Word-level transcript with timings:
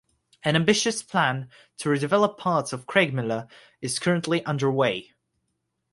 An 0.41 0.55
ambitious 0.55 1.03
plan 1.03 1.47
to 1.77 1.87
re-develop 1.87 2.39
parts 2.39 2.73
of 2.73 2.87
Craigmillar 2.87 3.47
is 3.81 3.99
currently 3.99 4.43
underway. 4.45 5.11